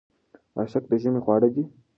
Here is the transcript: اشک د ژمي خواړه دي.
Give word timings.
اشک 0.61 0.83
د 0.89 0.91
ژمي 1.01 1.21
خواړه 1.25 1.49
دي. 1.55 1.63